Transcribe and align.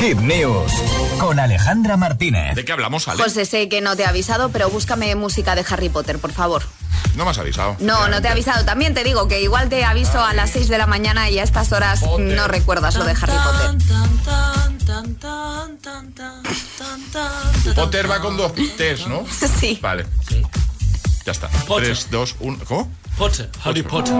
Hit 0.00 0.18
News 0.18 0.72
con 1.18 1.38
Alejandra 1.40 1.96
Martínez. 1.96 2.54
¿De 2.54 2.64
qué 2.64 2.72
hablamos, 2.72 3.08
Ale? 3.08 3.22
José, 3.22 3.46
sé 3.46 3.68
que 3.68 3.80
no 3.80 3.96
te 3.96 4.02
he 4.02 4.06
avisado, 4.06 4.50
pero 4.50 4.68
búscame 4.68 5.14
música 5.14 5.54
de 5.54 5.64
Harry 5.68 5.88
Potter, 5.88 6.18
por 6.18 6.32
favor. 6.32 6.62
No 7.14 7.24
me 7.24 7.30
has 7.30 7.38
avisado. 7.38 7.76
No, 7.80 8.08
no 8.08 8.20
te 8.20 8.28
he 8.28 8.30
avisado. 8.30 8.64
También 8.64 8.92
te 8.92 9.04
digo 9.04 9.26
que 9.26 9.40
igual 9.40 9.68
te 9.68 9.84
aviso 9.84 10.22
a 10.22 10.34
las 10.34 10.50
6 10.50 10.68
de 10.68 10.78
la 10.78 10.86
mañana 10.86 11.30
y 11.30 11.38
a 11.38 11.42
estas 11.42 11.72
horas 11.72 12.02
no 12.18 12.46
recuerdas 12.46 12.96
lo 12.96 13.04
de 13.04 13.12
Harry 13.12 13.32
Potter. 13.32 13.76
Potter 17.74 18.10
va 18.10 18.20
con 18.20 18.36
dos 18.36 18.52
T's, 18.54 19.06
¿no? 19.06 19.24
Sí. 19.58 19.78
Vale. 19.80 20.06
Ya 21.24 21.32
está. 21.32 21.48
Potter. 21.66 21.86
3, 21.86 22.08
2, 22.10 22.36
1. 22.40 22.64
¿Cómo? 22.66 22.90
Potter, 23.16 23.50
Harry 23.64 23.82
Potter. 23.82 24.14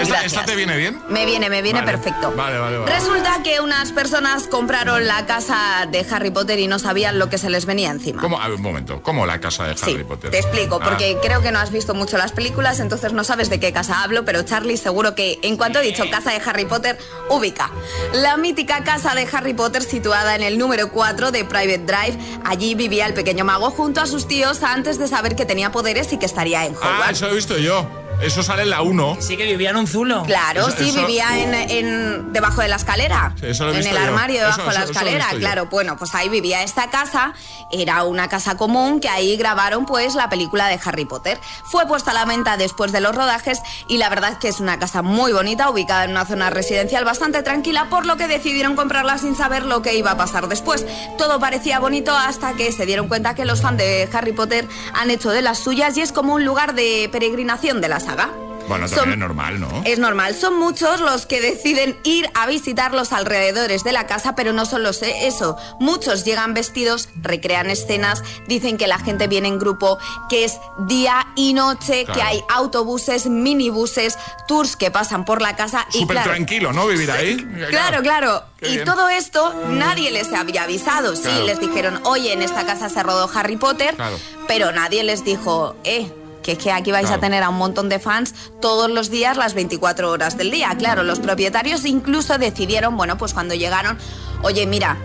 ¿Esta, 0.00 0.24
esta 0.24 0.44
te 0.44 0.56
viene 0.56 0.76
bien? 0.76 1.00
Me 1.08 1.26
viene, 1.26 1.48
me 1.50 1.62
viene 1.62 1.80
Vale. 1.80 1.92
perfecto. 1.92 2.32
Vale, 2.36 2.58
vale, 2.58 2.78
vale. 2.78 2.92
Resulta 2.94 3.42
que 3.42 3.60
unas 3.60 3.92
personas 3.92 4.46
compraron 4.48 5.06
la 5.06 5.26
casa 5.26 5.86
de 5.90 6.06
Harry 6.10 6.30
Potter 6.30 6.58
y 6.58 6.66
no 6.66 6.78
sabían 6.78 7.18
lo 7.18 7.28
que 7.28 7.38
se 7.38 7.50
les 7.50 7.66
venía 7.66 7.90
encima. 7.90 8.20
¿Cómo? 8.22 8.40
A 8.40 8.48
ver, 8.48 8.56
un 8.56 8.62
momento. 8.62 9.02
¿Cómo 9.02 9.26
la 9.26 9.40
casa 9.40 9.64
de 9.64 9.70
Harry 9.72 9.96
Sí, 9.98 10.04
Potter? 10.04 10.30
te 10.30 10.38
explico, 10.38 10.78
Ah, 10.80 10.84
porque 10.84 11.18
creo 11.22 11.42
que 11.42 11.52
no 11.52 11.58
has 11.58 11.70
visto 11.70 11.94
mucho 11.94 12.16
las 12.18 12.32
películas, 12.32 12.80
entonces 12.80 13.12
no 13.12 13.24
sabes 13.24 13.50
de 13.50 13.60
qué 13.60 13.72
casa 13.72 14.02
hablo, 14.02 14.24
pero 14.24 14.42
Charlie 14.42 14.76
seguro 14.76 15.14
que 15.14 15.38
en 15.42 15.56
cuanto 15.56 15.78
he 15.80 15.82
dicho 15.82 16.04
casa 16.10 16.30
de 16.32 16.40
Harry 16.44 16.64
Potter, 16.64 16.98
ubica. 17.28 17.70
La 18.14 18.36
mítica 18.36 18.82
casa 18.84 19.14
de 19.14 19.28
Harry 19.32 19.54
Potter 19.54 19.82
situada 19.82 20.34
en 20.34 20.42
el 20.42 20.58
número 20.58 20.90
4 20.90 21.30
de 21.30 21.44
Private 21.44 21.78
Drive. 21.78 22.18
Allí 22.44 22.74
vivía 22.74 23.06
el 23.06 23.14
pequeño 23.14 23.44
mago 23.44 23.70
junto 23.70 24.00
a 24.00 24.06
sus 24.06 24.26
tíos 24.28 24.62
antes 24.62 24.98
de 24.98 25.08
saber 25.08 25.36
que 25.36 25.44
tenía 25.44 25.70
poderes 25.72 26.12
y 26.12 26.18
que 26.18 26.26
estaría 26.26 26.64
en 26.66 26.74
Ah, 26.82 26.94
Hogwarts. 26.96 27.18
eso 27.18 27.28
he 27.30 27.34
visto 27.34 27.58
yo. 27.58 27.86
Eso 28.22 28.42
sale 28.42 28.62
en 28.62 28.70
la 28.70 28.82
1. 28.82 29.16
Sí 29.20 29.36
que 29.36 29.44
vivía 29.44 29.70
en 29.70 29.76
un 29.76 29.86
zulo. 29.86 30.24
Claro, 30.24 30.68
Eso- 30.68 30.76
sí, 30.78 30.90
eso- 30.90 31.00
vivía 31.06 31.38
en, 31.38 31.54
en- 31.54 32.32
debajo 32.32 32.60
de 32.60 32.68
la 32.68 32.76
escalera. 32.76 33.34
Sí, 33.40 33.46
eso 33.46 33.64
lo 33.66 33.72
he 33.72 33.80
en 33.80 33.86
el 33.86 33.94
yo. 33.94 33.98
armario 34.00 34.40
debajo 34.40 34.60
Eso- 34.60 34.70
de 34.70 34.78
la 34.78 34.84
escalera, 34.84 35.28
yo. 35.32 35.38
claro. 35.38 35.66
Bueno, 35.66 35.96
pues 35.96 36.14
ahí 36.14 36.28
vivía 36.28 36.62
esta 36.62 36.90
casa. 36.90 37.32
Era 37.70 38.04
una 38.04 38.28
casa 38.28 38.56
común 38.56 39.00
que 39.00 39.08
ahí 39.08 39.36
grabaron 39.36 39.86
pues 39.86 40.14
la 40.14 40.28
película 40.28 40.68
de 40.68 40.78
Harry 40.84 41.04
Potter. 41.06 41.40
Fue 41.64 41.86
puesta 41.86 42.10
a 42.10 42.14
la 42.14 42.24
venta 42.26 42.56
después 42.56 42.92
de 42.92 43.00
los 43.00 43.14
rodajes 43.14 43.60
y 43.88 43.96
la 43.98 44.08
verdad 44.10 44.38
que 44.38 44.48
es 44.48 44.60
una 44.60 44.78
casa 44.78 45.02
muy 45.02 45.32
bonita, 45.32 45.70
ubicada 45.70 46.04
en 46.04 46.10
una 46.10 46.26
zona 46.26 46.50
residencial 46.50 47.04
bastante 47.04 47.42
tranquila, 47.42 47.88
por 47.88 48.06
lo 48.06 48.16
que 48.16 48.26
decidieron 48.28 48.76
comprarla 48.76 49.16
sin 49.18 49.34
saber 49.36 49.64
lo 49.64 49.80
que 49.82 49.94
iba 49.96 50.10
a 50.10 50.16
pasar 50.16 50.48
después. 50.48 50.84
Todo 51.16 51.40
parecía 51.40 51.78
bonito 51.78 52.14
hasta 52.14 52.52
que 52.54 52.70
se 52.72 52.84
dieron 52.86 53.08
cuenta 53.08 53.34
que 53.34 53.44
los 53.44 53.62
fans 53.62 53.78
de 53.78 54.08
Harry 54.12 54.32
Potter 54.32 54.66
han 54.92 55.10
hecho 55.10 55.30
de 55.30 55.40
las 55.42 55.58
suyas 55.58 55.96
y 55.96 56.02
es 56.02 56.12
como 56.12 56.34
un 56.34 56.44
lugar 56.44 56.74
de 56.74 57.08
peregrinación 57.10 57.80
de 57.80 57.88
la 57.88 58.00
saga. 58.10 58.30
Bueno, 58.68 58.86
Son- 58.86 58.98
también 58.98 59.14
es 59.14 59.18
normal, 59.18 59.58
¿no? 59.58 59.82
es 59.84 59.98
normal, 59.98 60.36
son 60.36 60.56
muchos 60.60 61.00
los 61.00 61.26
que 61.26 61.40
deciden 61.40 61.98
ir 62.04 62.30
a 62.34 62.46
visitar 62.46 62.94
los 62.94 63.12
alrededores 63.12 63.82
de 63.82 63.90
la 63.90 64.06
casa, 64.06 64.36
pero 64.36 64.52
no 64.52 64.64
solo 64.64 64.92
sé 64.92 65.26
eso. 65.26 65.56
Muchos 65.80 66.24
llegan 66.24 66.54
vestidos, 66.54 67.08
recrean 67.20 67.68
escenas, 67.68 68.22
dicen 68.46 68.76
que 68.78 68.86
la 68.86 69.00
gente 69.00 69.26
viene 69.26 69.48
en 69.48 69.58
grupo, 69.58 69.98
que 70.28 70.44
es 70.44 70.58
día 70.86 71.26
y 71.34 71.52
noche, 71.52 72.04
Claro. 72.04 72.20
que 72.20 72.22
hay 72.24 72.44
autobuses, 72.48 73.26
minibuses, 73.26 74.16
tours 74.46 74.76
que 74.76 74.92
pasan 74.92 75.24
por 75.24 75.42
la 75.42 75.56
casa 75.56 75.86
y 75.92 76.00
Súper 76.00 76.16
claro, 76.18 76.30
tranquilo, 76.30 76.72
¿no? 76.72 76.86
Vivir 76.86 77.10
ahí. 77.10 77.36
Claro, 77.70 78.02
claro. 78.02 78.44
Y 78.62 78.74
bien. 78.74 78.84
todo 78.84 79.08
esto 79.08 79.52
nadie 79.70 80.12
les 80.12 80.32
había 80.32 80.62
avisado. 80.64 81.16
Sí, 81.16 81.28
les 81.44 81.58
dijeron, 81.58 82.00
oye, 82.04 82.32
en 82.34 82.42
esta 82.42 82.64
casa 82.66 82.88
se 82.88 83.02
rodó 83.02 83.28
Harry 83.34 83.56
Potter, 83.56 83.96
Claro. 83.96 84.16
pero 84.46 84.70
nadie 84.70 85.02
les 85.02 85.24
dijo, 85.24 85.74
eh. 85.82 86.12
Que 86.50 86.56
es 86.56 86.58
que 86.64 86.72
aquí 86.72 86.90
vais 86.90 87.06
Claro. 87.06 87.18
a 87.18 87.20
tener 87.20 87.42
a 87.44 87.48
un 87.48 87.58
montón 87.58 87.88
de 87.88 88.00
fans 88.00 88.34
todos 88.60 88.90
los 88.90 89.08
días, 89.08 89.36
las 89.36 89.54
24 89.54 90.10
horas 90.10 90.36
del 90.36 90.50
día. 90.50 90.74
Claro, 90.76 91.04
los 91.04 91.20
propietarios 91.20 91.84
incluso 91.84 92.38
decidieron, 92.38 92.96
bueno, 92.96 93.16
pues 93.16 93.34
cuando 93.34 93.54
llegaron, 93.54 93.96
oye, 94.42 94.66
mira, 94.66 94.96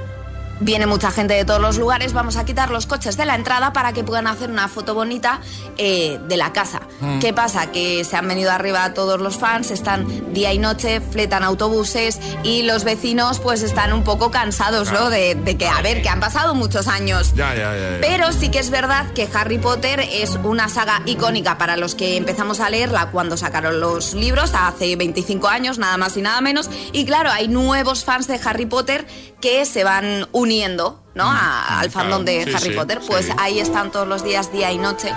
viene 0.59 0.85
mucha 0.85 1.11
gente 1.11 1.33
de 1.33 1.45
todos 1.45 1.59
los 1.61 1.77
lugares, 1.77 2.13
vamos 2.13 2.37
a 2.37 2.45
quitar 2.45 2.69
los 2.69 2.85
coches 2.85 3.17
de 3.17 3.25
la 3.25 3.35
entrada 3.35 3.73
para 3.73 3.93
que 3.93 4.03
puedan 4.03 4.27
hacer 4.27 4.49
una 4.49 4.67
foto 4.67 4.93
bonita 4.95 5.41
eh, 5.77 6.19
de 6.27 6.37
la 6.37 6.53
casa. 6.53 6.81
Mm. 7.01 7.19
¿Qué 7.19 7.33
pasa? 7.33 7.71
Que 7.71 8.03
se 8.05 8.15
han 8.15 8.27
venido 8.27 8.51
arriba 8.51 8.93
todos 8.93 9.19
los 9.19 9.37
fans, 9.37 9.71
están 9.71 10.33
día 10.33 10.53
y 10.53 10.57
noche, 10.57 11.01
fletan 11.01 11.43
autobuses 11.43 12.19
y 12.43 12.63
los 12.63 12.83
vecinos 12.83 13.39
pues 13.39 13.61
están 13.63 13.91
un 13.93 14.03
poco 14.03 14.31
cansados, 14.31 14.89
Claro. 14.89 15.05
¿no? 15.05 15.09
De, 15.09 15.35
de 15.35 15.57
que, 15.57 15.67
a 15.67 15.81
ver, 15.81 16.01
que 16.01 16.09
han 16.09 16.19
pasado 16.19 16.55
muchos 16.55 16.87
años. 16.87 17.33
Ya, 17.35 17.53
ya, 17.53 17.75
ya. 17.75 17.97
Pero 18.01 18.31
sí 18.31 18.49
que 18.49 18.59
es 18.59 18.69
verdad 18.69 19.11
que 19.13 19.27
Harry 19.33 19.57
Potter 19.57 19.99
es 19.99 20.37
una 20.43 20.69
saga 20.69 21.01
icónica 21.05 21.57
para 21.57 21.75
los 21.75 21.95
que 21.95 22.17
empezamos 22.17 22.59
a 22.59 22.69
leerla 22.69 23.11
cuando 23.11 23.35
sacaron 23.37 23.79
los 23.81 24.13
libros, 24.13 24.51
hace 24.53 24.95
25 24.95 25.47
años, 25.47 25.77
nada 25.79 25.97
más 25.97 26.15
y 26.15 26.21
nada 26.21 26.39
menos. 26.41 26.69
Y 26.93 27.05
claro, 27.05 27.29
hay 27.31 27.47
nuevos 27.49 28.05
fans 28.05 28.27
de 28.27 28.39
Harry 28.43 28.65
Potter 28.65 29.05
que 29.41 29.65
se 29.65 29.83
van 29.83 30.27
uniendo 30.31 30.44
uniendo 30.45 30.99
¿no? 31.15 31.23
A- 31.25 31.79
al 31.79 31.89
fandom 31.89 32.23
de 32.23 32.43
Sí, 32.43 32.51
Harry 32.53 32.69
sí, 32.69 32.75
Potter, 32.75 32.99
pues 33.07 33.25
sí. 33.25 33.31
ahí 33.37 33.59
están 33.59 33.91
todos 33.91 34.07
los 34.07 34.23
días, 34.23 34.51
día 34.51 34.71
y 34.71 34.77
noche, 34.77 35.11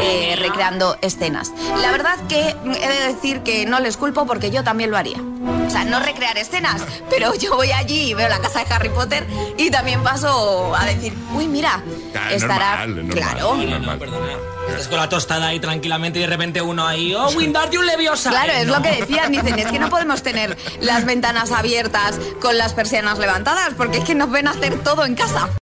eh, 0.00 0.36
recreando 0.38 0.96
escenas. 1.02 1.52
La 1.82 1.90
verdad 1.90 2.16
que 2.28 2.50
he 2.80 2.88
de 2.88 3.12
decir 3.12 3.40
que 3.42 3.66
no 3.66 3.80
les 3.80 3.96
culpo 3.96 4.26
porque 4.26 4.50
yo 4.50 4.64
también 4.64 4.90
lo 4.90 4.96
haría. 4.96 5.18
O 5.66 5.70
sea, 5.70 5.84
no 5.84 6.00
recrear 6.00 6.36
escenas, 6.38 6.82
pero 7.08 7.34
yo 7.34 7.54
voy 7.56 7.70
allí 7.72 8.10
y 8.10 8.14
veo 8.14 8.28
la 8.28 8.40
casa 8.40 8.64
de 8.64 8.72
Harry 8.74 8.88
Potter 8.88 9.26
y 9.56 9.70
también 9.70 10.02
paso 10.02 10.74
a 10.74 10.84
decir, 10.86 11.12
uy, 11.34 11.46
mira, 11.46 11.82
Claro, 12.12 12.34
estará. 12.34 12.86
normal, 12.86 12.96
normal. 12.96 13.14
claro. 13.14 13.54
Normal. 13.56 13.82
no, 13.82 13.98
perdona. 13.98 14.26
Estás 14.68 14.88
con 14.88 14.98
la 14.98 15.08
tostada 15.08 15.48
ahí 15.48 15.58
tranquilamente 15.58 16.18
y 16.20 16.22
de 16.22 16.28
repente 16.28 16.62
uno 16.62 16.86
ahí, 16.86 17.12
oh, 17.14 17.28
Wingardium 17.30 17.82
Leviosa. 17.84 18.30
Claro, 18.30 18.52
es 18.52 18.66
no. 18.66 18.76
lo 18.76 18.82
que 18.82 19.00
decían, 19.00 19.32
dicen, 19.32 19.58
es 19.58 19.66
que 19.66 19.78
no 19.80 19.88
podemos 19.88 20.22
tener 20.22 20.56
las 20.80 21.04
ventanas 21.06 21.50
abiertas 21.50 22.16
con 22.40 22.56
las 22.56 22.72
persianas 22.74 23.18
levantadas, 23.18 23.72
porque 23.76 23.98
es 23.98 24.04
que 24.04 24.14
nos 24.14 24.30
ven 24.30 24.46
hacer 24.46 24.78
todo 24.84 25.04
en 25.04 25.14
casa. 25.16 25.39